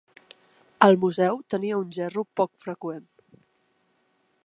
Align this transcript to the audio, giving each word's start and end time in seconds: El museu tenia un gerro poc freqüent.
El 0.85 0.97
museu 1.03 1.37
tenia 1.55 1.81
un 1.83 1.93
gerro 1.99 2.25
poc 2.41 2.53
freqüent. 2.65 3.07